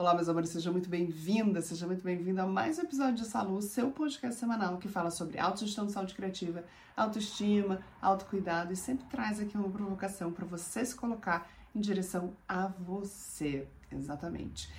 Olá, 0.00 0.14
meus 0.14 0.30
amores, 0.30 0.48
seja 0.48 0.72
muito 0.72 0.88
bem-vinda, 0.88 1.60
seja 1.60 1.86
muito 1.86 2.02
bem-vindo 2.02 2.40
a 2.40 2.46
mais 2.46 2.78
um 2.78 2.82
episódio 2.84 3.16
de 3.16 3.26
Salu, 3.26 3.60
seu 3.60 3.90
podcast 3.90 4.40
semanal 4.40 4.78
que 4.78 4.88
fala 4.88 5.10
sobre 5.10 5.38
autogestão 5.38 5.84
de 5.84 5.92
saúde 5.92 6.14
criativa, 6.14 6.64
autoestima, 6.96 7.82
autocuidado 8.00 8.72
e 8.72 8.76
sempre 8.76 9.04
traz 9.10 9.38
aqui 9.38 9.58
uma 9.58 9.68
provocação 9.68 10.32
para 10.32 10.46
você 10.46 10.82
se 10.86 10.94
colocar 10.94 11.46
em 11.74 11.80
direção 11.80 12.32
a 12.48 12.68
você. 12.68 13.68
Exatamente. 13.92 14.72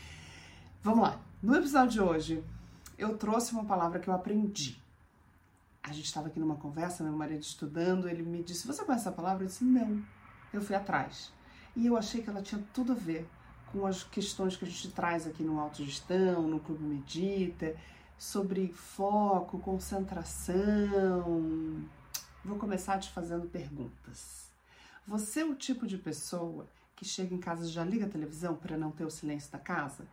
Vamos 0.81 1.03
lá. 1.03 1.21
No 1.39 1.55
episódio 1.55 1.91
de 1.91 2.01
hoje, 2.01 2.43
eu 2.97 3.15
trouxe 3.15 3.53
uma 3.53 3.65
palavra 3.65 3.99
que 3.99 4.07
eu 4.07 4.15
aprendi. 4.15 4.81
A 5.83 5.93
gente 5.93 6.05
estava 6.05 6.29
aqui 6.29 6.39
numa 6.39 6.55
conversa, 6.55 7.03
meu 7.03 7.13
marido 7.13 7.43
estudando, 7.43 8.09
ele 8.09 8.23
me 8.23 8.41
disse: 8.41 8.65
Você 8.65 8.83
conhece 8.83 9.07
essa 9.07 9.15
palavra? 9.15 9.43
Eu 9.43 9.47
disse: 9.49 9.63
Não. 9.63 10.03
Eu 10.51 10.61
fui 10.63 10.75
atrás. 10.75 11.31
E 11.75 11.85
eu 11.85 11.95
achei 11.95 12.23
que 12.23 12.29
ela 12.31 12.41
tinha 12.41 12.63
tudo 12.73 12.93
a 12.93 12.95
ver 12.95 13.29
com 13.71 13.85
as 13.85 14.03
questões 14.03 14.55
que 14.55 14.65
a 14.65 14.67
gente 14.67 14.89
traz 14.91 15.25
aqui 15.25 15.43
no 15.43 15.59
Autogestão, 15.59 16.43
no 16.47 16.59
Clube 16.59 16.83
Medita, 16.83 17.75
sobre 18.17 18.67
foco, 18.73 19.59
concentração. 19.59 20.53
Vou 22.43 22.57
começar 22.57 22.99
te 22.99 23.09
fazendo 23.11 23.47
perguntas. 23.47 24.51
Você 25.07 25.41
é 25.41 25.45
o 25.45 25.55
tipo 25.55 25.87
de 25.87 25.97
pessoa 25.97 26.67
que 26.95 27.05
chega 27.05 27.33
em 27.33 27.39
casa 27.39 27.65
e 27.65 27.69
já 27.69 27.83
liga 27.83 28.05
a 28.05 28.09
televisão 28.09 28.55
para 28.55 28.77
não 28.77 28.91
ter 28.91 29.05
o 29.05 29.09
silêncio 29.09 29.51
da 29.51 29.57
casa? 29.57 30.05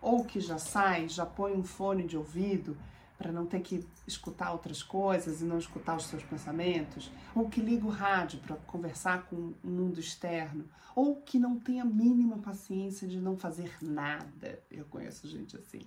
Ou 0.00 0.24
que 0.24 0.40
já 0.40 0.58
sai, 0.58 1.08
já 1.08 1.24
põe 1.24 1.52
um 1.52 1.62
fone 1.62 2.04
de 2.04 2.16
ouvido 2.16 2.76
para 3.22 3.30
não 3.30 3.46
ter 3.46 3.60
que 3.60 3.86
escutar 4.04 4.50
outras 4.50 4.82
coisas 4.82 5.40
e 5.40 5.44
não 5.44 5.56
escutar 5.56 5.96
os 5.96 6.06
seus 6.06 6.24
pensamentos, 6.24 7.10
ou 7.32 7.48
que 7.48 7.60
liga 7.60 7.86
o 7.86 7.90
rádio 7.90 8.40
para 8.40 8.56
conversar 8.56 9.26
com 9.26 9.36
o 9.36 9.56
mundo 9.62 10.00
externo, 10.00 10.64
ou 10.94 11.16
que 11.16 11.38
não 11.38 11.58
tem 11.58 11.80
a 11.80 11.84
mínima 11.84 12.38
paciência 12.38 13.06
de 13.06 13.20
não 13.20 13.36
fazer 13.36 13.72
nada. 13.80 14.60
Eu 14.68 14.84
conheço 14.86 15.28
gente 15.28 15.56
assim. 15.56 15.82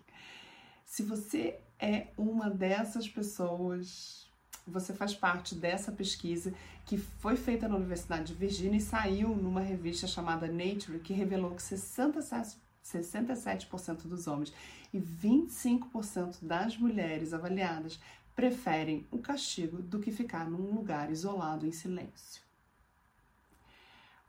Se 0.86 1.04
você 1.04 1.60
é 1.78 2.08
uma 2.18 2.50
dessas 2.50 3.08
pessoas, 3.08 4.30
você 4.66 4.94
faz 4.94 5.14
parte 5.14 5.54
dessa 5.54 5.92
pesquisa 5.92 6.54
que 6.86 6.98
foi 6.98 7.36
feita 7.36 7.68
na 7.68 7.76
Universidade 7.76 8.27
de 8.27 8.34
Virgínia 8.34 8.77
e 8.77 8.82
saiu 8.82 9.36
numa 9.36 9.60
revista 9.60 10.08
chamada 10.08 10.48
Nature, 10.48 10.99
que 10.99 11.14
revelou 11.14 11.52
que 11.52 11.62
67 11.62 12.65
67% 12.86 14.04
dos 14.04 14.28
homens 14.28 14.54
e 14.94 15.00
25% 15.00 16.44
das 16.44 16.78
mulheres 16.78 17.34
avaliadas 17.34 18.00
preferem 18.36 19.08
o 19.12 19.18
castigo 19.18 19.82
do 19.82 20.00
que 20.00 20.12
ficar 20.12 20.48
num 20.50 20.76
lugar 20.76 21.10
isolado 21.10 21.66
em 21.66 21.72
silêncio. 21.72 22.44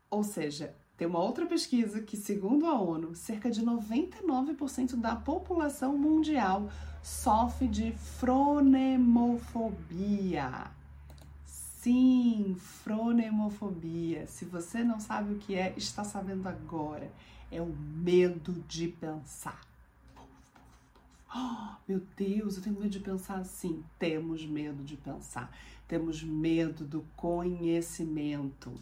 Ou 0.09 0.25
seja, 0.25 0.75
tem 0.97 1.07
uma 1.07 1.19
outra 1.19 1.45
pesquisa 1.45 2.01
que, 2.01 2.17
segundo 2.17 2.65
a 2.67 2.81
ONU, 2.81 3.15
cerca 3.15 3.51
de 3.51 3.63
99% 3.63 4.97
da 4.97 5.15
população 5.15 5.98
mundial 5.98 6.70
sofre 7.03 7.69
de 7.69 7.93
fronemofobia. 7.93 10.70
Sim, 11.45 12.57
fronemofobia. 12.59 14.27
Se 14.27 14.45
você 14.45 14.83
não 14.83 14.98
sabe 14.98 15.35
o 15.35 15.39
que 15.39 15.55
é, 15.55 15.73
está 15.77 16.03
sabendo 16.03 16.48
agora 16.48 17.13
é 17.50 17.61
o 17.61 17.66
medo 17.66 18.52
de 18.69 18.89
pensar. 18.89 19.61
Oh, 21.34 21.77
meu 21.86 22.00
Deus, 22.16 22.56
eu 22.56 22.62
tenho 22.62 22.77
medo 22.77 22.91
de 22.91 23.00
pensar 23.00 23.39
assim. 23.39 23.84
Temos 23.98 24.44
medo 24.47 24.83
de 24.83 24.97
pensar. 24.97 25.55
Temos 25.86 26.22
medo 26.22 26.84
do 26.84 27.05
conhecimento. 27.17 28.72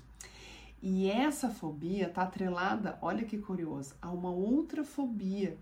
E 0.82 1.10
essa 1.10 1.48
fobia 1.48 2.08
está 2.08 2.22
atrelada, 2.22 2.98
olha 3.00 3.24
que 3.24 3.38
curioso, 3.38 3.94
a 4.02 4.10
uma 4.10 4.30
outra 4.30 4.84
fobia 4.84 5.56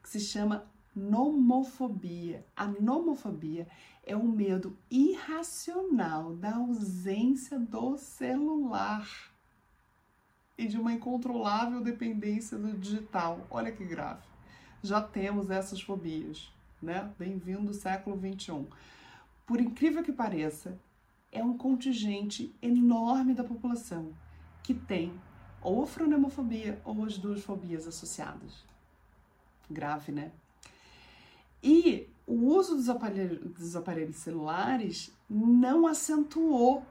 que 0.00 0.08
se 0.08 0.20
chama 0.20 0.64
nomofobia. 0.94 2.46
A 2.56 2.66
nomofobia 2.66 3.66
é 4.04 4.16
o 4.16 4.24
medo 4.24 4.76
irracional 4.88 6.34
da 6.36 6.54
ausência 6.54 7.58
do 7.58 7.98
celular 7.98 9.35
e 10.58 10.66
de 10.66 10.78
uma 10.78 10.92
incontrolável 10.92 11.80
dependência 11.80 12.56
do 12.56 12.72
digital. 12.76 13.46
Olha 13.50 13.70
que 13.70 13.84
grave. 13.84 14.22
Já 14.82 15.00
temos 15.02 15.50
essas 15.50 15.80
fobias, 15.80 16.52
né? 16.80 17.12
Bem-vindo 17.18 17.68
ao 17.68 17.74
século 17.74 18.16
21. 18.16 18.66
Por 19.46 19.60
incrível 19.60 20.02
que 20.02 20.12
pareça, 20.12 20.78
é 21.30 21.42
um 21.42 21.56
contingente 21.56 22.54
enorme 22.62 23.34
da 23.34 23.44
população 23.44 24.12
que 24.62 24.72
tem 24.72 25.12
ou 25.60 25.82
a 25.82 25.86
fronemofobia 25.86 26.80
ou 26.84 27.04
as 27.04 27.18
duas 27.18 27.42
fobias 27.42 27.86
associadas. 27.86 28.64
Grave, 29.70 30.12
né? 30.12 30.32
E 31.62 32.08
o 32.26 32.34
uso 32.34 32.76
dos 32.76 32.88
aparelhos, 32.88 33.40
dos 33.52 33.76
aparelhos 33.76 34.16
celulares 34.16 35.12
não 35.28 35.86
acentuou 35.86 36.84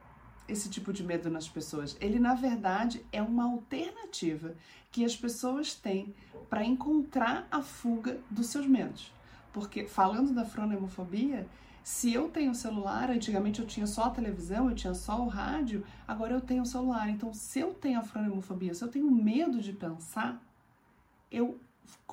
esse 0.48 0.70
tipo 0.70 0.94
de 0.94 1.04
medo 1.04 1.30
nas 1.30 1.48
pessoas. 1.48 1.98
Ele, 2.00 2.20
na 2.20 2.36
verdade, 2.36 3.06
é 3.12 3.22
uma 3.22 3.46
alternativa 3.46 4.56
que 4.92 5.04
as 5.04 5.16
pessoas 5.16 5.74
têm 5.74 6.14
para 6.50 6.64
encontrar 6.64 7.48
a 7.52 7.62
fuga 7.62 8.20
dos 8.30 8.48
seus 8.48 8.66
medos. 8.66 9.12
Porque, 9.52 9.86
falando 9.88 10.34
da 10.34 10.46
fronemofobia, 10.46 11.48
se 11.84 12.14
eu 12.14 12.30
tenho 12.30 12.56
celular, 12.56 13.10
antigamente 13.10 13.60
eu 13.60 13.68
tinha 13.68 13.88
só 13.88 14.06
a 14.06 14.10
televisão, 14.10 14.70
eu 14.70 14.76
tinha 14.76 14.94
só 14.94 15.22
o 15.22 15.28
rádio, 15.28 15.86
agora 16.08 16.34
eu 16.34 16.42
tenho 16.42 16.64
o 16.64 16.66
celular. 16.66 17.10
Então, 17.10 17.34
se 17.34 17.60
eu 17.60 17.74
tenho 17.74 18.00
a 18.00 18.04
fronemofobia, 18.04 18.74
se 18.74 18.84
eu 18.84 18.88
tenho 18.88 19.10
medo 19.10 19.62
de 19.62 19.72
pensar, 19.72 20.42
eu 21.32 21.60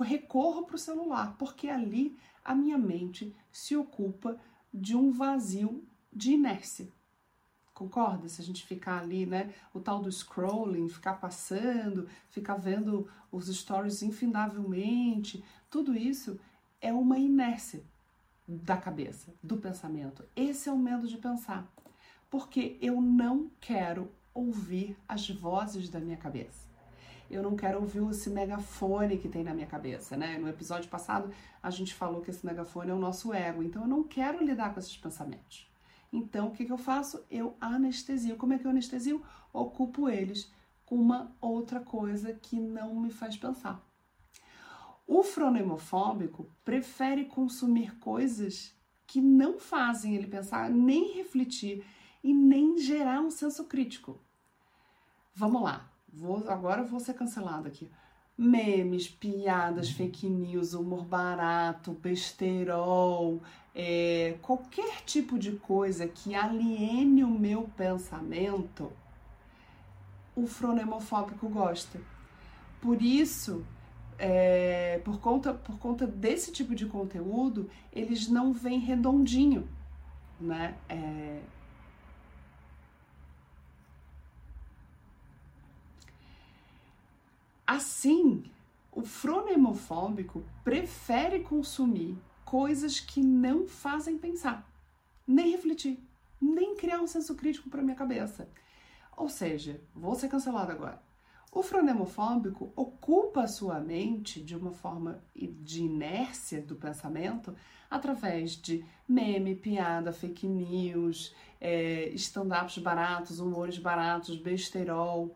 recorro 0.01 0.65
para 0.65 0.77
o 0.77 0.79
celular, 0.79 1.37
porque 1.39 1.69
ali 1.69 2.17
a 2.45 2.55
minha 2.55 2.79
mente 2.79 3.35
se 3.51 3.77
ocupa 3.77 4.39
de 4.73 4.97
um 4.97 5.11
vazio 5.11 5.85
de 6.13 6.33
inércia. 6.33 6.89
Concorda? 7.83 8.29
Se 8.29 8.41
a 8.41 8.45
gente 8.45 8.65
ficar 8.65 9.01
ali, 9.01 9.27
né? 9.27 9.53
O 9.75 9.81
tal 9.81 10.01
do 10.01 10.11
scrolling, 10.11 10.89
ficar 10.89 11.15
passando, 11.15 12.07
ficar 12.31 12.55
vendo 12.55 13.09
os 13.31 13.49
stories 13.49 14.03
infindavelmente, 14.05 15.43
tudo 15.69 15.97
isso 15.97 16.39
é 16.81 16.93
uma 16.93 17.19
inércia 17.19 17.83
da 18.47 18.77
cabeça, 18.77 19.35
do 19.43 19.57
pensamento. 19.57 20.25
Esse 20.37 20.69
é 20.69 20.73
o 20.73 20.79
medo 20.79 21.09
de 21.09 21.17
pensar. 21.17 21.67
Porque 22.31 22.79
eu 22.81 23.01
não 23.01 23.51
quero 23.61 24.09
ouvir 24.33 24.97
as 25.09 25.29
vozes 25.29 25.89
da 25.89 25.99
minha 25.99 26.17
cabeça. 26.17 26.71
Eu 27.29 27.43
não 27.43 27.57
quero 27.57 27.81
ouvir 27.81 28.09
esse 28.11 28.31
megafone 28.31 29.19
que 29.19 29.29
tem 29.29 29.43
na 29.43 29.55
minha 29.55 29.67
cabeça, 29.67 30.17
né? 30.17 30.39
No 30.39 30.49
episódio 30.49 30.89
passado 30.89 31.33
a 31.61 31.71
gente 31.71 31.95
falou 31.95 32.21
que 32.21 32.31
esse 32.31 32.47
megafone 32.47 32.91
é 32.91 32.95
o 32.95 32.99
nosso 32.99 33.33
ego, 33.35 33.61
então 33.61 33.83
eu 33.83 33.89
não 33.89 34.05
quero 34.05 34.45
lidar 34.45 34.73
com 34.73 34.79
esses 34.79 34.97
pensamentos. 34.97 35.72
Então, 36.13 36.49
o 36.49 36.51
que, 36.51 36.67
que 36.67 36.73
eu 36.73 36.79
faço? 36.79 37.25
Eu 37.31 37.57
anestesio. 37.61 38.37
Como 38.37 38.53
é 38.53 38.59
que 38.59 38.67
eu 38.67 38.71
anestesio? 38.71 39.23
Ocupo 39.53 40.09
eles 40.09 40.53
com 40.85 40.97
uma 40.97 41.35
outra 41.41 41.81
coisa 41.81 42.35
que 42.35 42.61
não 42.61 42.95
me 42.95 43.11
faz 43.11 43.37
pensar. 43.37 43.83
O 45.07 45.23
fronemofóbico 45.23 46.47
prefere 46.65 47.25
consumir 47.25 47.99
coisas 47.99 48.75
que 49.07 49.21
não 49.21 49.59
fazem 49.59 50.15
ele 50.15 50.27
pensar, 50.27 50.71
nem 50.71 51.15
refletir 51.15 51.85
e 52.23 52.33
nem 52.33 52.79
gerar 52.79 53.21
um 53.21 53.31
senso 53.31 53.65
crítico. 53.65 54.19
Vamos 55.35 55.63
lá, 55.63 55.91
vou, 56.13 56.49
agora 56.49 56.83
eu 56.83 56.87
vou 56.87 57.01
ser 57.01 57.15
cancelado 57.15 57.69
aqui. 57.69 57.91
Memes, 58.37 59.09
piadas, 59.09 59.91
fake 59.91 60.29
news, 60.29 60.73
humor 60.73 61.05
barato, 61.05 61.93
besterol, 61.93 63.43
é, 63.75 64.37
qualquer 64.43 65.03
tipo 65.05 65.39
de 65.39 65.53
coisa 65.53 66.07
que 66.07 66.35
aliene 66.35 67.25
o 67.25 67.31
meu 67.31 67.71
pensamento, 67.77 68.93
o 70.37 70.47
fronemofóbico 70.47 71.49
gosta. 71.49 72.01
Por 72.81 73.01
isso, 73.01 73.65
é, 74.19 75.01
por, 75.05 75.19
conta, 75.21 75.55
por 75.55 75.79
conta 75.79 76.07
desse 76.07 76.53
tipo 76.53 76.75
de 76.75 76.87
conteúdo, 76.87 77.71
eles 77.93 78.29
não 78.29 78.53
vêm 78.53 78.79
redondinho, 78.79 79.69
né? 80.41 80.77
É... 80.89 81.41
Assim, 87.67 88.45
o 88.91 89.03
fronemofóbico 89.03 90.45
prefere 90.63 91.41
consumir 91.41 92.19
coisas 92.53 93.01
que 93.01 93.23
não 93.23 93.67
fazem 93.67 94.19
pensar, 94.19 94.71
nem 95.27 95.53
refletir, 95.53 95.99
nem 96.39 96.77
criar 96.77 97.01
um 97.01 97.07
senso 97.07 97.35
crítico 97.35 97.71
para 97.71 97.81
minha 97.81 97.97
cabeça. 97.97 98.47
Ou 99.17 99.27
seja, 99.31 99.81
vou 99.95 100.15
ser 100.15 100.29
cancelado 100.29 100.71
agora. 100.71 101.03
O 101.51 101.63
fronemofóbico 101.63 102.71
ocupa 102.77 103.45
a 103.45 103.49
sua 103.49 103.81
mente 103.81 104.39
de 104.39 104.55
uma 104.55 104.71
forma 104.71 105.25
de 105.35 105.85
inércia 105.85 106.61
do 106.61 106.77
pensamento 106.77 107.57
através 107.91 108.51
de 108.51 108.85
meme, 109.09 109.55
piada, 109.55 110.13
fake 110.13 110.47
news, 110.47 111.35
é, 111.59 112.11
stand-ups 112.11 112.77
baratos, 112.77 113.41
humores 113.41 113.79
baratos, 113.79 114.37
besterol. 114.37 115.35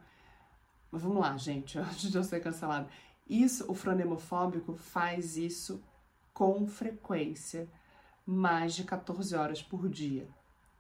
Vamos 0.93 1.17
lá, 1.17 1.35
gente, 1.39 1.79
antes 1.81 2.11
de 2.11 2.19
eu 2.19 2.23
ser 2.23 2.41
cancelado. 2.41 2.91
Isso, 3.27 3.65
o 3.73 3.75
franemofóbico 3.75 4.75
faz 4.75 5.39
isso 5.39 5.83
com 6.37 6.67
frequência, 6.67 7.67
mais 8.27 8.75
de 8.75 8.85
14 8.85 9.35
horas 9.35 9.63
por 9.63 9.89
dia. 9.89 10.29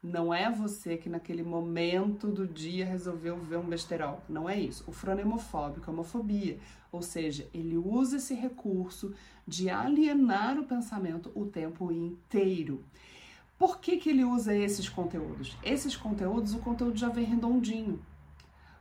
Não 0.02 0.32
é 0.32 0.50
você 0.50 0.98
que 0.98 1.08
naquele 1.08 1.42
momento 1.42 2.30
do 2.30 2.46
dia 2.46 2.84
resolveu 2.84 3.38
ver 3.38 3.56
um 3.56 3.66
besterol. 3.66 4.20
Não 4.28 4.50
é 4.50 4.60
isso. 4.60 4.84
O 4.86 4.92
franemofóbico 4.92 5.88
é 5.88 5.94
uma 5.94 6.04
fobia. 6.04 6.58
Ou 6.92 7.00
seja, 7.00 7.48
ele 7.54 7.78
usa 7.78 8.18
esse 8.18 8.34
recurso 8.34 9.14
de 9.48 9.70
alienar 9.70 10.58
o 10.58 10.64
pensamento 10.64 11.32
o 11.34 11.46
tempo 11.46 11.90
inteiro. 11.90 12.84
Por 13.58 13.80
que, 13.80 13.96
que 13.96 14.10
ele 14.10 14.24
usa 14.24 14.54
esses 14.54 14.90
conteúdos? 14.90 15.56
Esses 15.64 15.96
conteúdos, 15.96 16.52
o 16.52 16.58
conteúdo 16.58 16.98
já 16.98 17.08
vem 17.08 17.24
redondinho. 17.24 17.98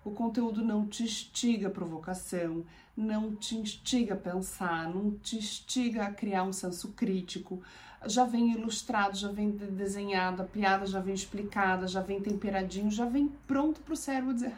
O 0.05 0.11
conteúdo 0.11 0.63
não 0.63 0.85
te 0.85 1.01
instiga 1.01 1.67
a 1.67 1.71
provocação, 1.71 2.63
não 2.95 3.35
te 3.35 3.57
instiga 3.57 4.13
a 4.13 4.17
pensar, 4.17 4.87
não 4.87 5.09
te 5.17 5.35
instiga 5.35 6.05
a 6.05 6.11
criar 6.13 6.43
um 6.43 6.53
senso 6.53 6.89
crítico. 6.89 7.59
Já 8.05 8.23
vem 8.23 8.51
ilustrado, 8.51 9.17
já 9.17 9.31
vem 9.31 9.49
desenhado, 9.49 10.43
a 10.43 10.45
piada 10.45 10.85
já 10.85 10.99
vem 10.99 11.15
explicada, 11.15 11.87
já 11.87 12.01
vem 12.01 12.21
temperadinho, 12.21 12.91
já 12.91 13.05
vem 13.05 13.29
pronto 13.47 13.81
para 13.81 13.95
o 13.95 13.97
cérebro 13.97 14.35
dizer. 14.35 14.55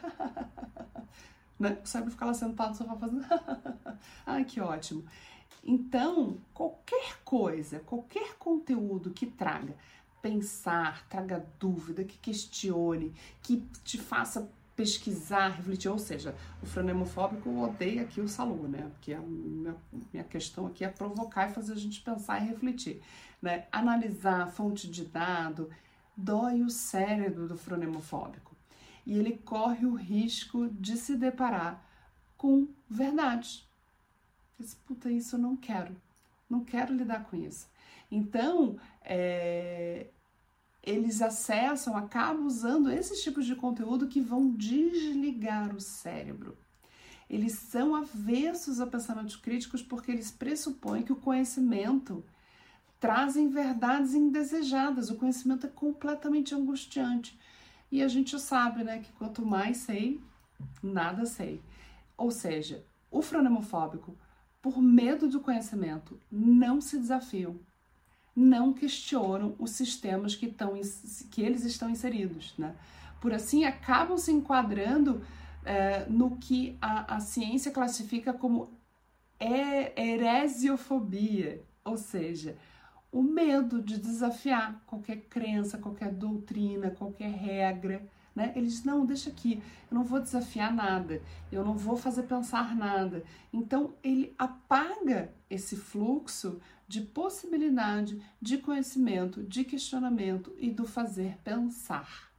né? 1.58 1.78
O 1.82 1.88
cérebro 1.88 2.12
fica 2.12 2.26
lá 2.26 2.34
sentado 2.34 2.68
no 2.68 2.76
sofá 2.76 2.96
fazendo. 2.96 3.24
Ai, 4.26 4.44
que 4.44 4.60
ótimo. 4.60 5.02
Então, 5.64 6.36
qualquer 6.52 7.20
coisa, 7.24 7.80
qualquer 7.80 8.36
conteúdo 8.36 9.12
que 9.12 9.24
traga 9.24 9.74
pensar, 10.20 11.06
traga 11.08 11.46
dúvida, 11.58 12.04
que 12.04 12.18
questione, 12.18 13.14
que 13.42 13.64
te 13.84 13.98
faça 13.98 14.50
pesquisar, 14.78 15.48
refletir, 15.48 15.88
ou 15.88 15.98
seja, 15.98 16.36
o 16.62 16.66
franemofóbico 16.66 17.50
odeia 17.64 18.02
aqui 18.02 18.20
o 18.20 18.28
salu, 18.28 18.68
né? 18.68 18.88
Porque 18.92 19.12
a 19.12 19.18
minha, 19.18 19.74
minha 20.12 20.22
questão 20.22 20.68
aqui 20.68 20.84
é 20.84 20.88
provocar 20.88 21.50
e 21.50 21.52
fazer 21.52 21.72
a 21.72 21.76
gente 21.76 22.00
pensar 22.00 22.40
e 22.40 22.46
refletir, 22.46 23.02
né? 23.42 23.66
Analisar 23.72 24.42
a 24.42 24.46
fonte 24.46 24.88
de 24.88 25.04
dado 25.04 25.68
dói 26.16 26.62
o 26.62 26.70
cérebro 26.70 27.48
do 27.48 27.58
franemofóbico 27.58 28.54
e 29.04 29.18
ele 29.18 29.36
corre 29.44 29.84
o 29.84 29.96
risco 29.96 30.68
de 30.68 30.96
se 30.96 31.16
deparar 31.16 31.84
com 32.36 32.68
verdade. 32.88 33.66
Esse 34.60 34.76
puta, 34.76 35.10
isso 35.10 35.34
eu 35.34 35.40
não 35.40 35.56
quero, 35.56 35.96
não 36.48 36.64
quero 36.64 36.94
lidar 36.94 37.24
com 37.24 37.36
isso. 37.36 37.68
Então, 38.12 38.78
é, 39.02 40.06
eles 40.88 41.20
acessam, 41.20 41.96
acabam 41.96 42.46
usando 42.46 42.90
esses 42.90 43.22
tipos 43.22 43.44
de 43.44 43.54
conteúdo 43.54 44.08
que 44.08 44.20
vão 44.20 44.50
desligar 44.50 45.74
o 45.74 45.80
cérebro. 45.80 46.56
Eles 47.28 47.52
são 47.52 47.94
avessos 47.94 48.80
a 48.80 48.86
pensamentos 48.86 49.36
críticos 49.36 49.82
porque 49.82 50.10
eles 50.10 50.30
pressupõem 50.30 51.02
que 51.02 51.12
o 51.12 51.16
conhecimento 51.16 52.24
trazem 52.98 53.48
verdades 53.48 54.14
indesejadas. 54.14 55.10
O 55.10 55.16
conhecimento 55.16 55.66
é 55.66 55.68
completamente 55.68 56.54
angustiante. 56.54 57.38
E 57.92 58.02
a 58.02 58.08
gente 58.08 58.38
sabe, 58.40 58.82
né, 58.82 59.00
que 59.00 59.12
quanto 59.12 59.44
mais 59.44 59.76
sei, 59.78 60.18
nada 60.82 61.26
sei. 61.26 61.60
Ou 62.16 62.30
seja, 62.30 62.82
o 63.10 63.20
franemofóbico, 63.20 64.16
por 64.62 64.80
medo 64.80 65.28
do 65.28 65.40
conhecimento, 65.40 66.18
não 66.32 66.80
se 66.80 66.98
desafiam 66.98 67.60
não 68.38 68.72
questionam 68.72 69.54
os 69.58 69.72
sistemas 69.72 70.36
que, 70.36 70.46
estão, 70.46 70.74
que 71.30 71.42
eles 71.42 71.64
estão 71.64 71.90
inseridos. 71.90 72.54
Né? 72.56 72.74
Por 73.20 73.34
assim, 73.34 73.64
acabam 73.64 74.16
se 74.16 74.30
enquadrando 74.30 75.20
é, 75.64 76.06
no 76.08 76.36
que 76.36 76.78
a, 76.80 77.16
a 77.16 77.20
ciência 77.20 77.72
classifica 77.72 78.32
como 78.32 78.70
heresiofobia, 79.40 81.64
ou 81.84 81.96
seja, 81.96 82.56
o 83.10 83.22
medo 83.22 83.82
de 83.82 83.98
desafiar 83.98 84.82
qualquer 84.86 85.22
crença, 85.28 85.78
qualquer 85.78 86.12
doutrina, 86.12 86.90
qualquer 86.90 87.30
regra. 87.30 88.06
Né? 88.38 88.52
Eles 88.54 88.84
não, 88.84 89.04
deixa 89.04 89.30
aqui, 89.30 89.60
eu 89.90 89.96
não 89.96 90.04
vou 90.04 90.20
desafiar 90.20 90.72
nada, 90.72 91.20
eu 91.50 91.64
não 91.64 91.76
vou 91.76 91.96
fazer 91.96 92.22
pensar 92.22 92.72
nada. 92.76 93.24
Então 93.52 93.94
ele 94.00 94.32
apaga 94.38 95.34
esse 95.50 95.74
fluxo 95.74 96.60
de 96.86 97.00
possibilidade, 97.00 98.22
de 98.40 98.58
conhecimento, 98.58 99.42
de 99.42 99.64
questionamento 99.64 100.54
e 100.56 100.70
do 100.70 100.86
fazer 100.86 101.36
pensar. 101.42 102.30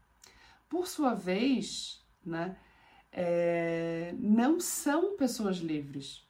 Por 0.69 0.87
sua 0.87 1.13
vez, 1.13 2.01
né, 2.25 2.55
é, 3.11 4.15
não 4.17 4.57
são 4.61 5.17
pessoas 5.17 5.57
livres, 5.57 6.25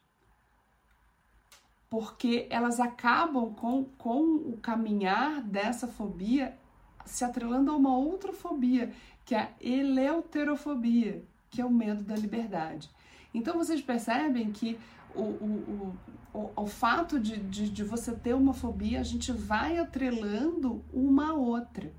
porque 1.88 2.48
elas 2.50 2.80
acabam 2.80 3.54
com, 3.54 3.84
com 3.84 4.34
o 4.34 4.58
caminhar 4.60 5.40
dessa 5.40 5.86
fobia 5.86 6.58
se 7.10 7.24
atrelando 7.24 7.70
a 7.70 7.76
uma 7.76 7.96
outra 7.96 8.32
fobia, 8.32 8.92
que 9.24 9.34
é 9.34 9.40
a 9.40 9.50
eleuterofobia, 9.60 11.24
que 11.50 11.60
é 11.60 11.64
o 11.64 11.70
medo 11.70 12.02
da 12.02 12.16
liberdade. 12.16 12.90
Então 13.32 13.54
vocês 13.54 13.80
percebem 13.80 14.50
que 14.50 14.78
o, 15.14 15.22
o, 15.22 15.96
o, 16.32 16.50
o, 16.56 16.66
fato 16.66 17.18
de, 17.18 17.36
de, 17.38 17.68
de 17.68 17.84
você 17.84 18.14
ter 18.14 18.34
uma 18.34 18.54
fobia, 18.54 19.00
a 19.00 19.04
gente 19.04 19.32
vai 19.32 19.78
atrelando 19.78 20.84
uma 20.92 21.30
a 21.30 21.34
outra. 21.34 21.92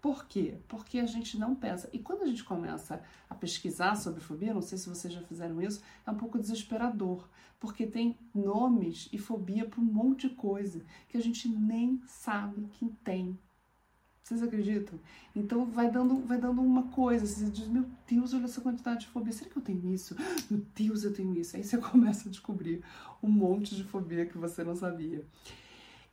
Por 0.00 0.24
quê? 0.24 0.56
Porque 0.66 0.98
a 0.98 1.06
gente 1.06 1.38
não 1.38 1.54
pensa. 1.54 1.88
E 1.92 1.98
quando 1.98 2.22
a 2.22 2.26
gente 2.26 2.42
começa 2.42 3.02
a 3.28 3.34
pesquisar 3.34 3.96
sobre 3.96 4.20
fobia, 4.20 4.54
não 4.54 4.62
sei 4.62 4.78
se 4.78 4.88
vocês 4.88 5.12
já 5.12 5.20
fizeram 5.22 5.60
isso, 5.60 5.82
é 6.06 6.10
um 6.10 6.16
pouco 6.16 6.38
desesperador, 6.38 7.28
porque 7.58 7.86
tem 7.86 8.16
nomes 8.34 9.08
e 9.12 9.18
fobia 9.18 9.68
para 9.68 9.80
um 9.80 9.84
monte 9.84 10.28
de 10.28 10.34
coisa 10.34 10.82
que 11.08 11.18
a 11.18 11.20
gente 11.20 11.48
nem 11.48 12.00
sabe 12.06 12.66
que 12.72 12.88
tem. 13.04 13.38
Vocês 14.30 14.44
acreditam? 14.44 14.96
Então 15.34 15.66
vai 15.66 15.90
dando, 15.90 16.24
vai 16.24 16.38
dando 16.38 16.62
uma 16.62 16.84
coisa, 16.84 17.26
você 17.26 17.46
diz, 17.46 17.66
meu 17.66 17.84
Deus, 18.08 18.32
olha 18.32 18.44
essa 18.44 18.60
quantidade 18.60 19.00
de 19.00 19.06
fobia, 19.08 19.32
será 19.32 19.50
que 19.50 19.56
eu 19.56 19.62
tenho 19.62 19.92
isso? 19.92 20.14
Meu 20.48 20.64
Deus, 20.72 21.02
eu 21.02 21.12
tenho 21.12 21.36
isso. 21.36 21.56
Aí 21.56 21.64
você 21.64 21.76
começa 21.82 22.28
a 22.28 22.30
descobrir 22.30 22.80
um 23.20 23.28
monte 23.28 23.74
de 23.74 23.82
fobia 23.82 24.24
que 24.24 24.38
você 24.38 24.62
não 24.62 24.76
sabia. 24.76 25.24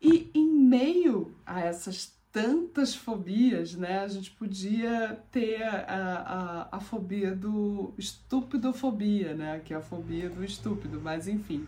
E 0.01 0.31
em 0.33 0.47
meio 0.47 1.31
a 1.45 1.59
essas 1.59 2.17
tantas 2.31 2.95
fobias, 2.95 3.75
né, 3.75 3.99
a 3.99 4.07
gente 4.07 4.31
podia 4.31 5.23
ter 5.31 5.61
a, 5.61 6.67
a, 6.71 6.77
a 6.77 6.79
fobia 6.79 7.35
do 7.35 7.93
estupidofobia, 7.99 9.35
né, 9.35 9.61
que 9.63 9.75
é 9.75 9.77
a 9.77 9.81
fobia 9.81 10.27
do 10.27 10.43
estúpido, 10.43 10.99
mas 10.99 11.27
enfim 11.27 11.67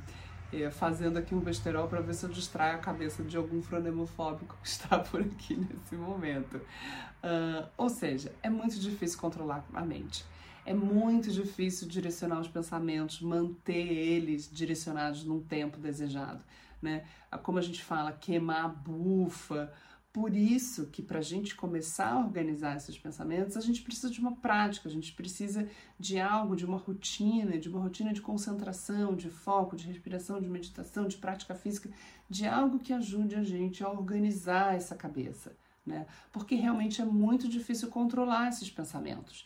é, 0.51 0.69
fazendo 0.69 1.17
aqui 1.17 1.35
um 1.35 1.39
besterol 1.39 1.87
para 1.87 2.01
ver 2.01 2.13
se 2.13 2.25
eu 2.25 2.29
distraio 2.29 2.75
a 2.75 2.79
cabeça 2.79 3.23
de 3.23 3.37
algum 3.37 3.61
franemofóbico 3.61 4.57
que 4.61 4.67
está 4.69 4.99
por 4.99 5.21
aqui 5.21 5.55
nesse 5.55 5.95
momento. 5.95 6.57
Uh, 6.57 7.67
ou 7.77 7.89
seja, 7.89 8.31
é 8.41 8.49
muito 8.49 8.79
difícil 8.79 9.19
controlar 9.19 9.65
a 9.73 9.85
mente. 9.85 10.25
É 10.65 10.73
muito 10.73 11.31
difícil 11.31 11.87
direcionar 11.87 12.39
os 12.39 12.47
pensamentos, 12.47 13.21
manter 13.21 13.87
eles 13.87 14.49
direcionados 14.51 15.23
num 15.23 15.41
tempo 15.41 15.79
desejado. 15.79 16.43
Né? 16.81 17.03
Como 17.43 17.57
a 17.57 17.61
gente 17.61 17.83
fala, 17.83 18.11
queimar 18.11 18.65
a 18.65 18.67
bufa, 18.67 19.71
por 20.11 20.35
isso 20.35 20.87
que 20.87 21.03
para 21.03 21.19
a 21.19 21.23
gente 21.23 21.55
começar 21.55 22.13
a 22.13 22.19
organizar 22.19 22.75
esses 22.75 22.97
pensamentos, 22.97 23.55
a 23.55 23.61
gente 23.61 23.83
precisa 23.83 24.09
de 24.09 24.19
uma 24.19 24.35
prática, 24.35 24.89
a 24.89 24.91
gente 24.91 25.13
precisa 25.13 25.69
de 25.99 26.19
algo, 26.19 26.55
de 26.55 26.65
uma 26.65 26.77
rotina, 26.77 27.59
de 27.59 27.69
uma 27.69 27.79
rotina 27.79 28.11
de 28.11 28.21
concentração, 28.21 29.15
de 29.15 29.29
foco, 29.29 29.75
de 29.75 29.85
respiração, 29.85 30.41
de 30.41 30.49
meditação, 30.49 31.07
de 31.07 31.17
prática 31.17 31.53
física, 31.53 31.91
de 32.27 32.47
algo 32.47 32.79
que 32.79 32.91
ajude 32.91 33.35
a 33.35 33.43
gente 33.43 33.83
a 33.83 33.89
organizar 33.89 34.75
essa 34.75 34.95
cabeça, 34.95 35.55
né? 35.85 36.07
Porque 36.31 36.55
realmente 36.55 37.01
é 37.01 37.05
muito 37.05 37.47
difícil 37.47 37.89
controlar 37.89 38.49
esses 38.49 38.69
pensamentos. 38.71 39.45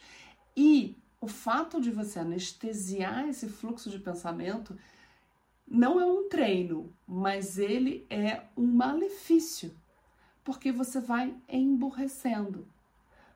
E 0.56 0.96
o 1.20 1.28
fato 1.28 1.82
de 1.82 1.92
você 1.92 2.20
anestesiar 2.20 3.28
esse 3.28 3.50
fluxo 3.50 3.90
de 3.90 4.00
pensamento 4.00 4.78
não 5.68 6.00
é 6.00 6.06
um 6.06 6.30
treino, 6.30 6.94
mas 7.06 7.58
ele 7.58 8.06
é 8.10 8.44
um 8.56 8.66
malefício 8.66 9.76
porque 10.44 10.72
você 10.72 11.00
vai 11.00 11.36
emburrecendo, 11.48 12.68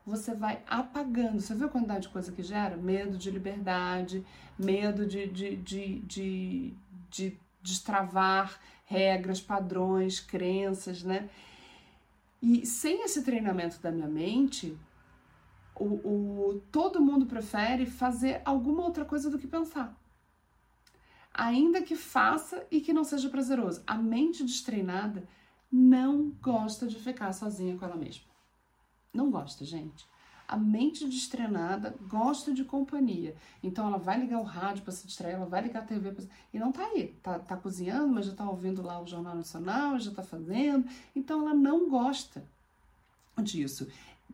você 0.04 0.34
vai 0.34 0.62
apagando. 0.66 1.40
Você 1.40 1.54
viu 1.54 1.66
a 1.66 1.70
quantidade 1.70 2.02
de 2.02 2.08
coisa 2.08 2.32
que 2.32 2.42
gera? 2.42 2.76
Medo 2.76 3.16
de 3.16 3.30
liberdade, 3.30 4.24
medo 4.58 5.06
de, 5.06 5.26
de, 5.26 5.56
de, 5.56 6.00
de, 6.00 6.74
de 7.10 7.38
destravar 7.62 8.58
regras, 8.84 9.40
padrões, 9.40 10.18
crenças, 10.18 11.02
né? 11.02 11.28
E 12.40 12.64
sem 12.64 13.02
esse 13.04 13.22
treinamento 13.22 13.80
da 13.80 13.90
minha 13.90 14.08
mente, 14.08 14.76
o, 15.74 15.84
o, 15.84 16.62
todo 16.72 17.00
mundo 17.00 17.26
prefere 17.26 17.84
fazer 17.84 18.40
alguma 18.44 18.82
outra 18.82 19.04
coisa 19.04 19.28
do 19.28 19.38
que 19.38 19.46
pensar. 19.46 19.96
Ainda 21.34 21.82
que 21.82 21.94
faça 21.94 22.66
e 22.70 22.80
que 22.80 22.92
não 22.92 23.04
seja 23.04 23.28
prazeroso. 23.28 23.82
A 23.86 23.96
mente 23.96 24.44
destreinada 24.44 25.28
não 25.70 26.30
gosta 26.40 26.86
de 26.86 26.96
ficar 26.96 27.32
sozinha 27.32 27.76
com 27.76 27.84
ela 27.84 27.96
mesma. 27.96 28.24
Não 29.12 29.30
gosta, 29.30 29.64
gente. 29.64 30.06
A 30.46 30.56
mente 30.56 31.06
destreinada 31.06 31.94
gosta 32.08 32.54
de 32.54 32.64
companhia. 32.64 33.36
Então 33.62 33.86
ela 33.86 33.98
vai 33.98 34.18
ligar 34.18 34.38
o 34.40 34.44
rádio 34.44 34.82
para 34.82 34.92
se 34.92 35.06
distrair, 35.06 35.34
ela 35.34 35.44
vai 35.44 35.60
ligar 35.60 35.82
a 35.82 35.86
TV 35.86 36.12
pra... 36.12 36.24
e 36.52 36.58
não 36.58 36.72
tá 36.72 36.82
aí. 36.84 37.08
Tá, 37.22 37.38
tá 37.38 37.56
cozinhando, 37.56 38.14
mas 38.14 38.26
já 38.26 38.34
tá 38.34 38.48
ouvindo 38.48 38.80
lá 38.80 39.00
o 39.00 39.06
Jornal 39.06 39.34
Nacional, 39.34 39.98
já 39.98 40.10
tá 40.10 40.22
fazendo. 40.22 40.88
Então 41.14 41.42
ela 41.42 41.54
não 41.54 41.90
gosta 41.90 42.42
disso. 43.42 43.88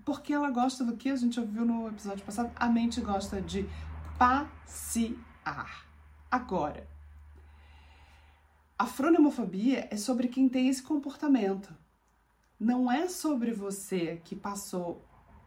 Porque 0.05 0.33
ela 0.33 0.51
gosta 0.51 0.85
do 0.85 0.97
que 0.97 1.11
a 1.11 1.17
gente 1.17 1.37
já 1.37 1.43
viu 1.43 1.65
no 1.65 1.89
episódio 1.89 2.25
passado, 2.25 2.53
a 2.55 2.69
mente 2.69 3.01
gosta 3.01 3.41
de 3.41 3.69
passear. 4.19 5.85
Agora, 6.31 6.87
a 8.79 8.87
fronemofobia 8.87 9.89
é 9.91 9.97
sobre 9.97 10.29
quem 10.29 10.49
tem 10.49 10.69
esse 10.69 10.83
comportamento. 10.83 11.75
Não 12.59 12.91
é 12.91 13.09
sobre 13.09 13.53
você 13.53 14.21
que 14.25 14.35
passou 14.35 15.05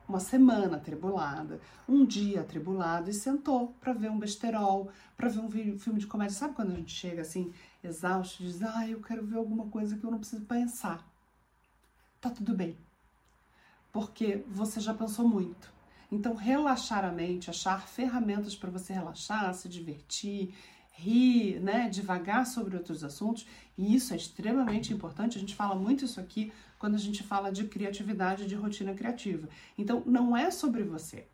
uma 0.08 0.20
semana 0.20 0.78
atribulada, 0.78 1.60
um 1.88 2.06
dia 2.06 2.42
atribulado 2.42 3.10
e 3.10 3.14
sentou 3.14 3.76
para 3.82 3.92
ver 3.92 4.10
um 4.10 4.18
besterol, 4.20 4.90
para 5.18 5.28
ver 5.28 5.42
um 5.74 5.78
filme 5.80 6.00
de 6.00 6.08
comédia. 6.08 6.36
Sabe 6.36 6.56
quando 6.56 6.72
a 6.72 6.76
gente 6.76 6.94
chega 6.94 7.22
assim, 7.22 7.54
exausto, 7.84 8.44
diz: 8.44 8.62
"Ah, 8.64 8.88
eu 8.88 9.02
quero 9.02 9.26
ver 9.26 9.38
alguma 9.38 9.68
coisa 9.68 9.98
que 9.98 10.06
eu 10.06 10.12
não 10.12 10.20
preciso 10.20 10.46
pensar". 10.46 11.06
Tá 12.22 12.30
tudo 12.30 12.54
bem. 12.54 12.78
Porque 13.92 14.44
você 14.48 14.80
já 14.80 14.94
pensou 14.94 15.28
muito. 15.28 15.74
Então, 16.10 16.36
relaxar 16.36 17.04
a 17.04 17.12
mente, 17.12 17.50
achar 17.50 17.86
ferramentas 17.86 18.56
para 18.56 18.70
você 18.70 18.94
relaxar, 18.94 19.54
se 19.54 19.68
divertir, 19.68 20.56
rir, 20.98 21.60
né, 21.60 21.90
devagar 21.90 22.46
sobre 22.46 22.76
outros 22.76 23.04
assuntos, 23.04 23.46
e 23.78 23.96
isso 23.96 24.14
é 24.14 24.18
extremamente 24.18 24.92
importante. 24.92 25.38
A 25.38 25.40
gente 25.40 25.56
fala 25.56 25.76
muito 25.76 26.04
isso 26.04 26.20
aqui 26.20 26.52
quando 26.80 26.96
a 26.96 27.00
gente 27.00 27.24
fala 27.24 27.52
de 27.52 27.66
criatividade, 27.66 28.48
de 28.48 28.56
rotina 28.56 28.94
criativa. 28.94 29.48
Então, 29.78 30.04
não 30.06 30.36
é 30.36 30.50
sobre 30.50 30.84
você. 30.84 31.28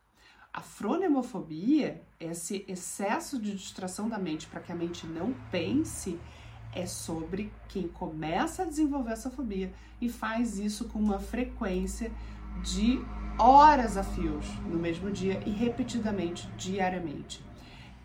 A 0.54 0.62
fronemofobia, 0.62 2.02
esse 2.20 2.64
excesso 2.68 3.40
de 3.40 3.56
distração 3.56 4.08
da 4.08 4.20
mente 4.20 4.48
para 4.48 4.60
que 4.60 4.72
a 4.72 4.76
mente 4.76 5.08
não 5.08 5.34
pense, 5.50 6.20
é 6.76 6.86
sobre 6.86 7.52
quem 7.70 7.88
começa 7.88 8.64
a 8.64 8.66
desenvolver 8.66 9.14
essa 9.14 9.30
fobia 9.30 9.72
e 10.02 10.10
faz 10.10 10.60
isso 10.60 10.86
com 10.86 11.00
uma 11.00 11.20
frequência 11.20 12.12
de 12.64 13.00
horas 13.40 13.98
a 13.98 14.04
fios 14.04 14.46
no 14.68 14.78
mesmo 14.78 15.10
dia 15.12 15.42
e 15.46 15.52
repetidamente, 15.52 16.48
diariamente. 16.58 17.44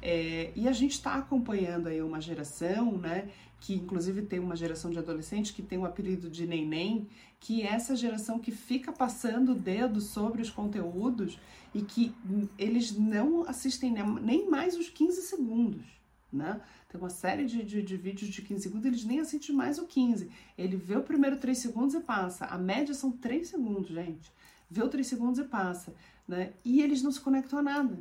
É, 0.00 0.52
e 0.54 0.68
a 0.68 0.72
gente 0.72 0.92
está 0.92 1.14
acompanhando 1.14 1.88
aí 1.88 2.00
uma 2.00 2.20
geração, 2.20 2.96
né, 2.98 3.28
que 3.60 3.74
inclusive 3.74 4.22
tem 4.22 4.38
uma 4.38 4.54
geração 4.54 4.90
de 4.90 4.98
adolescentes 4.98 5.50
que 5.50 5.62
tem 5.62 5.78
o 5.78 5.84
apelido 5.84 6.30
de 6.30 6.46
neném, 6.46 7.08
que 7.40 7.62
é 7.62 7.72
essa 7.72 7.96
geração 7.96 8.38
que 8.38 8.52
fica 8.52 8.92
passando 8.92 9.52
o 9.52 9.54
dedo 9.54 10.00
sobre 10.00 10.40
os 10.40 10.50
conteúdos 10.50 11.38
e 11.74 11.82
que 11.82 12.14
eles 12.56 12.96
não 12.96 13.48
assistem 13.48 13.94
nem 14.22 14.48
mais 14.48 14.76
os 14.76 14.88
15 14.88 15.22
segundos, 15.22 15.84
né? 16.32 16.60
Tem 16.88 16.98
uma 16.98 17.10
série 17.10 17.44
de, 17.44 17.62
de, 17.62 17.82
de, 17.82 17.96
vídeos 17.96 18.30
de 18.30 18.40
15 18.40 18.62
segundos, 18.62 18.86
eles 18.86 19.04
nem 19.04 19.20
assistem 19.20 19.54
mais 19.54 19.78
o 19.78 19.86
15. 19.86 20.30
Ele 20.56 20.74
vê 20.76 20.96
o 20.96 21.02
primeiro 21.02 21.36
3 21.36 21.58
segundos 21.58 21.94
e 21.94 22.00
passa. 22.00 22.46
A 22.46 22.56
média 22.56 22.94
são 22.94 23.10
3 23.10 23.46
segundos, 23.46 23.90
gente 23.90 24.32
vê 24.70 24.82
o 24.82 24.88
3 24.88 25.06
segundos 25.06 25.38
e 25.38 25.44
passa, 25.44 25.94
né? 26.26 26.52
E 26.64 26.82
eles 26.82 27.02
não 27.02 27.10
se 27.10 27.20
conectam 27.20 27.58
a 27.58 27.62
nada. 27.62 27.98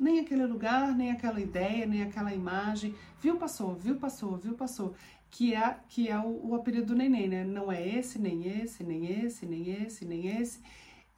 Nem 0.00 0.18
aquele 0.20 0.46
lugar, 0.46 0.96
nem 0.96 1.12
aquela 1.12 1.40
ideia, 1.40 1.86
nem 1.86 2.02
aquela 2.02 2.34
imagem. 2.34 2.94
Viu, 3.20 3.36
passou, 3.36 3.74
viu, 3.74 3.96
passou, 3.96 4.36
viu, 4.38 4.54
passou. 4.54 4.94
Que 5.30 5.54
é, 5.54 5.78
que 5.88 6.08
é 6.08 6.18
o, 6.18 6.48
o 6.48 6.54
apelido 6.54 6.86
do 6.86 6.94
neném, 6.96 7.28
né? 7.28 7.44
Não 7.44 7.70
é 7.70 7.86
esse, 7.86 8.18
nem 8.18 8.48
esse, 8.48 8.82
nem 8.82 9.24
esse, 9.24 9.44
nem 9.44 9.70
esse, 9.70 10.04
nem 10.06 10.40
esse. 10.40 10.60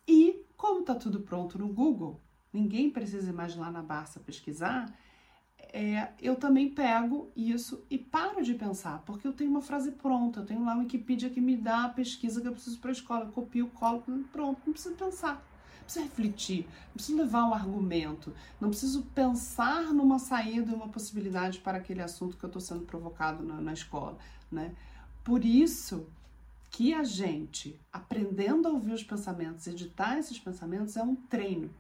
E 0.07 0.45
como 0.57 0.83
tá 0.83 0.95
tudo 0.95 1.21
pronto 1.21 1.59
no 1.59 1.69
Google, 1.69 2.21
ninguém 2.53 2.91
precisa 2.91 3.33
mais 3.33 3.57
lá 3.57 3.71
na 3.71 3.83
Barça 3.83 4.21
pesquisar, 4.21 4.93
é, 5.73 6.09
eu 6.21 6.37
também 6.37 6.69
pego 6.69 7.31
isso 7.35 7.85
e 7.89 7.97
paro 7.97 8.43
de 8.43 8.55
pensar, 8.55 9.03
porque 9.07 9.27
eu 9.27 9.33
tenho 9.33 9.51
uma 9.51 9.63
frase 9.63 9.93
pronta, 9.93 10.41
eu 10.41 10.47
tenho 10.47 10.65
lá 10.65 10.75
uma 10.75 10.83
Wikipedia 10.83 11.31
que 11.31 11.41
me 11.41 11.57
dá 11.57 11.85
a 11.85 11.89
pesquisa 11.89 12.41
que 12.41 12.49
eu 12.49 12.53
preciso 12.53 12.79
para 12.79 12.91
a 12.91 12.93
escola, 12.93 13.25
eu 13.25 13.33
copio, 13.33 13.69
colo, 13.69 14.03
pronto, 14.31 14.61
não 14.67 14.73
preciso 14.73 14.95
pensar, 14.97 15.43
preciso 15.83 16.05
refletir, 16.05 16.67
não 16.87 16.95
preciso 16.95 17.19
levar 17.19 17.45
um 17.45 17.55
argumento, 17.55 18.35
não 18.61 18.71
preciso 18.71 19.03
pensar 19.15 19.93
numa 19.93 20.19
saída, 20.19 20.75
uma 20.75 20.89
possibilidade 20.89 21.59
para 21.59 21.79
aquele 21.79 22.03
assunto 22.03 22.37
que 22.37 22.45
eu 22.45 22.49
estou 22.49 22.61
sendo 22.61 22.83
provocado 22.83 23.43
na, 23.43 23.61
na 23.61 23.73
escola, 23.73 24.17
né? 24.51 24.75
Por 25.25 25.45
isso 25.45 26.07
que 26.71 26.95
a 26.95 27.05
gente, 27.05 27.79
aprendendo 27.93 28.67
a 28.67 28.71
ouvir 28.71 28.93
os 28.93 29.05
pensamentos, 29.05 29.67
editar 29.67 30.19
esses 30.19 30.39
pensamentos, 30.39 30.97
é 30.97 31.03
um 31.03 31.15
treino 31.15 31.71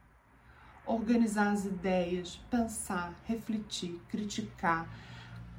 organizar 0.87 1.53
as 1.53 1.65
ideias, 1.65 2.41
pensar, 2.51 3.15
refletir, 3.27 4.01
criticar, 4.09 4.89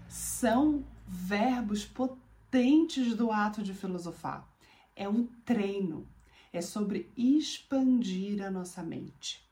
são 0.08 0.84
verbos 1.08 1.86
potentes 1.86 3.16
do 3.16 3.32
ato 3.32 3.64
de 3.64 3.74
filosofar. 3.74 4.48
É 4.96 5.08
um 5.08 5.26
treino, 5.46 6.08
é 6.53 6.62
sobre 6.62 7.12
expandir 7.17 8.45
a 8.45 8.51
nossa 8.51 8.83
mente. 8.83 9.43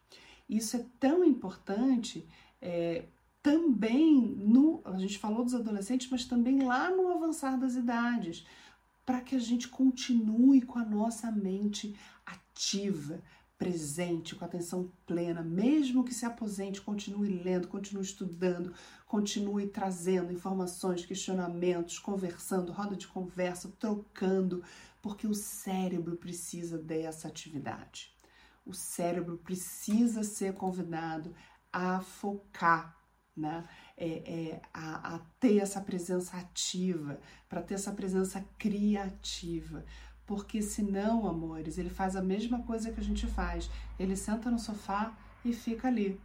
Isso 0.48 0.78
é 0.78 0.86
tão 1.00 1.26
importante 1.26 2.28
é, 2.62 3.06
também 3.42 4.22
no. 4.22 4.82
A 4.86 4.98
gente 5.00 5.18
falou 5.18 5.44
dos 5.44 5.56
adolescentes, 5.56 6.10
mas 6.12 6.26
também 6.26 6.62
lá 6.64 6.92
no 6.92 7.10
avançar 7.10 7.60
das 7.60 7.76
idades, 7.76 8.46
para 9.04 9.20
que 9.20 9.36
a 9.36 9.40
gente 9.40 9.68
continue 9.68 10.62
com 10.62 10.78
a 10.78 10.86
nossa 10.86 11.32
mente 11.32 11.96
ativa, 12.24 13.22
presente, 13.62 14.34
com 14.34 14.44
atenção 14.44 14.92
plena, 15.06 15.44
mesmo 15.44 16.04
que 16.04 16.16
se 16.16 16.26
aposente, 16.26 16.82
continue 16.82 17.44
lendo, 17.44 17.68
continue 17.68 18.02
estudando, 18.02 18.74
continue 19.06 19.68
trazendo 19.68 20.34
informações, 20.34 21.06
questionamentos, 21.06 22.00
conversando, 22.00 22.72
roda 22.72 22.96
de 22.96 23.08
conversa, 23.08 23.72
trocando, 23.80 24.64
porque 25.00 25.28
o 25.28 25.36
cérebro 25.36 26.18
precisa 26.18 26.76
dessa 26.76 27.28
atividade. 27.28 28.12
O 28.66 28.74
cérebro 28.74 29.38
precisa 29.38 30.24
ser 30.24 30.56
convidado 30.56 31.32
a 31.72 32.02
focar, 32.02 32.98
né? 33.38 33.70
É, 33.96 34.08
é, 34.08 34.62
a, 34.74 35.16
a 35.16 35.20
ter 35.40 35.60
essa 35.60 35.80
presença 35.80 36.36
ativa, 36.36 37.20
para 37.48 37.62
ter 37.62 37.76
essa 37.76 37.92
presença 37.92 38.44
criativa, 38.58 39.86
porque 40.32 40.62
senão, 40.62 41.28
amores, 41.28 41.78
ele 41.78 41.90
faz 41.90 42.16
a 42.16 42.22
mesma 42.22 42.60
coisa 42.64 42.90
que 42.90 43.02
a 43.02 43.04
gente 43.04 43.28
faz. 43.28 43.70
Ele 44.00 44.16
senta 44.16 44.50
no 44.50 44.58
sofá 44.58 45.12
e 45.44 45.52
fica 45.52 45.90
ali, 45.90 46.18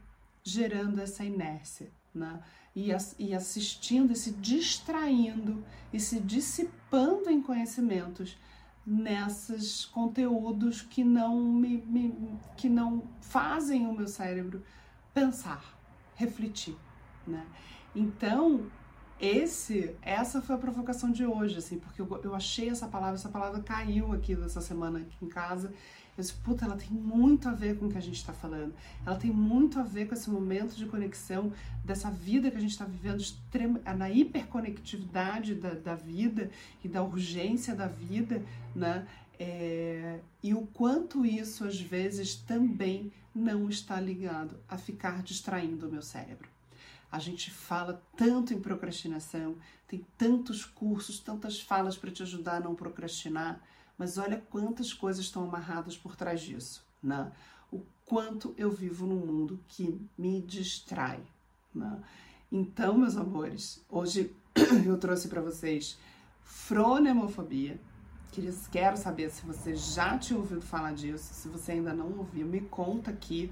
gerando 0.45 1.01
essa 1.01 1.25
inércia, 1.25 1.91
né? 2.15 2.41
E, 2.73 2.91
e 3.19 3.35
assistindo 3.35 4.13
e 4.13 4.15
se 4.15 4.31
distraindo 4.31 5.65
e 5.93 5.99
se 5.99 6.21
dissipando 6.21 7.29
em 7.29 7.43
conhecimentos 7.43 8.39
nesses 8.87 9.85
conteúdos 9.87 10.83
que 10.83 11.03
não 11.03 11.43
me, 11.43 11.79
me, 11.79 12.39
que 12.57 12.69
não 12.69 13.03
fazem 13.21 13.89
o 13.89 13.93
meu 13.93 14.07
cérebro 14.07 14.63
pensar, 15.13 15.65
refletir, 16.15 16.77
né? 17.27 17.45
Então, 17.93 18.71
esse, 19.21 19.95
essa 20.03 20.43
foi 20.43 20.57
a 20.57 20.59
provocação 20.59 21.11
de 21.11 21.25
hoje, 21.25 21.59
assim, 21.59 21.79
porque 21.79 22.03
eu, 22.03 22.21
eu 22.23 22.35
achei 22.35 22.69
essa 22.69 22.87
palavra, 22.87 23.15
essa 23.15 23.29
palavra 23.29 23.61
caiu 23.63 24.13
aqui 24.13 24.35
dessa 24.35 24.61
semana 24.61 24.99
aqui 24.99 25.25
em 25.25 25.29
casa. 25.29 25.73
Eu 26.17 26.23
disse, 26.23 26.35
puta, 26.35 26.65
ela 26.65 26.77
tem 26.77 26.91
muito 26.91 27.49
a 27.49 27.53
ver 27.53 27.79
com 27.79 27.87
o 27.87 27.91
que 27.91 27.99
a 27.99 28.03
gente 28.03 28.17
está 28.17 28.33
falando. 28.33 28.75
Ela 29.05 29.17
tem 29.17 29.31
muito 29.31 29.79
a 29.79 29.83
ver 29.83 30.07
com 30.09 30.15
esse 30.15 30.31
momento 30.31 30.75
de 30.75 30.87
conexão 30.87 31.53
dessa 31.85 32.11
vida 32.11 32.51
que 32.51 32.57
a 32.57 32.61
gente 32.61 32.71
está 32.71 32.87
vivendo, 32.87 33.21
extrema, 33.21 33.81
na 33.97 34.11
hiperconectividade 34.11 35.55
da, 35.55 35.75
da 35.75 35.95
vida 35.95 36.51
e 36.83 36.89
da 36.89 37.03
urgência 37.03 37.75
da 37.75 37.87
vida, 37.87 38.43
né? 38.75 39.07
É, 39.39 40.21
e 40.43 40.55
o 40.55 40.67
quanto 40.69 41.27
isso 41.27 41.65
às 41.65 41.79
vezes 41.79 42.35
também 42.35 43.13
não 43.35 43.69
está 43.69 44.01
ligado 44.01 44.59
a 44.67 44.79
ficar 44.79 45.23
distraindo 45.23 45.87
o 45.87 45.93
meu 45.93 46.01
cérebro. 46.01 46.56
A 47.17 47.19
gente 47.19 47.51
fala 47.51 48.03
tanto 48.15 48.53
em 48.53 48.61
procrastinação, 48.61 49.57
tem 49.89 50.07
tantos 50.19 50.67
cursos, 50.67 51.19
tantas 51.19 51.59
falas 51.59 51.97
para 51.97 52.11
te 52.11 52.23
ajudar 52.23 52.57
a 52.57 52.61
não 52.61 52.75
procrastinar, 52.75 53.59
mas 53.97 54.19
olha 54.19 54.45
quantas 54.51 54.93
coisas 54.93 55.25
estão 55.25 55.45
amarradas 55.45 55.97
por 55.97 56.15
trás 56.15 56.43
disso, 56.43 56.85
né? 57.03 57.33
O 57.73 57.81
quanto 58.05 58.55
eu 58.59 58.71
vivo 58.71 59.07
num 59.07 59.25
mundo 59.25 59.59
que 59.67 59.99
me 60.19 60.43
distrai, 60.43 61.23
né? 61.75 61.99
Então, 62.53 62.99
meus 62.99 63.17
amores, 63.17 63.83
hoje 63.89 64.37
eu 64.85 64.99
trouxe 64.99 65.27
para 65.29 65.41
vocês 65.41 65.99
fronemofobia. 66.43 67.81
Quero 68.71 68.99
saber 68.99 69.31
se 69.31 69.47
você 69.47 69.75
já 69.75 70.19
tinha 70.19 70.39
ouvido 70.39 70.61
falar 70.61 70.93
disso, 70.93 71.33
se 71.33 71.49
você 71.49 71.73
ainda 71.73 71.95
não 71.95 72.19
ouviu, 72.19 72.47
me 72.47 72.61
conta 72.61 73.11
aqui 73.11 73.51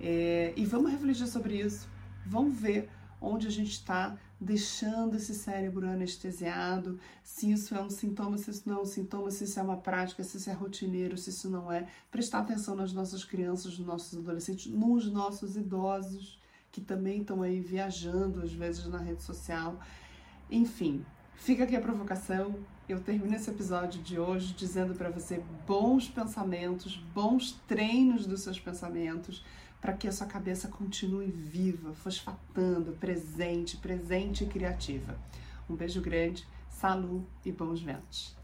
é, 0.00 0.52
e 0.56 0.66
vamos 0.66 0.90
refletir 0.90 1.28
sobre 1.28 1.60
isso. 1.60 1.94
Vamos 2.26 2.58
ver 2.58 2.90
onde 3.24 3.46
a 3.46 3.50
gente 3.50 3.72
está 3.72 4.16
deixando 4.40 5.16
esse 5.16 5.34
cérebro 5.34 5.88
anestesiado, 5.88 6.98
se 7.22 7.50
isso 7.50 7.74
é 7.74 7.82
um 7.82 7.88
sintoma, 7.88 8.36
se 8.36 8.50
isso 8.50 8.68
não 8.68 8.78
é 8.78 8.82
um 8.82 8.84
sintoma, 8.84 9.30
se 9.30 9.44
isso 9.44 9.58
é 9.58 9.62
uma 9.62 9.78
prática, 9.78 10.22
se 10.22 10.36
isso 10.36 10.50
é 10.50 10.52
rotineiro, 10.52 11.16
se 11.16 11.30
isso 11.30 11.48
não 11.48 11.72
é. 11.72 11.88
Prestar 12.10 12.40
atenção 12.40 12.74
nas 12.76 12.92
nossas 12.92 13.24
crianças, 13.24 13.78
nos 13.78 13.86
nossos 13.86 14.18
adolescentes, 14.18 14.66
nos 14.66 15.10
nossos 15.10 15.56
idosos, 15.56 16.38
que 16.70 16.80
também 16.80 17.20
estão 17.20 17.40
aí 17.42 17.60
viajando, 17.60 18.42
às 18.42 18.52
vezes, 18.52 18.86
na 18.86 18.98
rede 18.98 19.22
social. 19.22 19.80
Enfim, 20.50 21.04
fica 21.36 21.64
aqui 21.64 21.76
a 21.76 21.80
provocação. 21.80 22.54
Eu 22.86 23.00
termino 23.00 23.34
esse 23.34 23.48
episódio 23.48 24.02
de 24.02 24.18
hoje 24.18 24.52
dizendo 24.52 24.94
para 24.94 25.08
você 25.08 25.42
bons 25.66 26.08
pensamentos, 26.08 26.96
bons 27.14 27.52
treinos 27.66 28.26
dos 28.26 28.42
seus 28.42 28.60
pensamentos 28.60 29.42
para 29.84 29.92
que 29.92 30.08
a 30.08 30.12
sua 30.12 30.26
cabeça 30.26 30.66
continue 30.66 31.30
viva, 31.30 31.92
fosfatando, 31.92 32.92
presente, 32.92 33.76
presente 33.76 34.42
e 34.42 34.46
criativa. 34.46 35.14
Um 35.68 35.76
beijo 35.76 36.00
grande, 36.00 36.48
salu 36.70 37.22
e 37.44 37.52
bons 37.52 37.82
ventos. 37.82 38.34